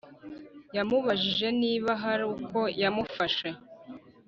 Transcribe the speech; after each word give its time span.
yamubajije 0.75 1.47
niba 1.61 1.91
hari 2.03 2.23
uko 2.35 2.59
yamufasha 2.81 3.49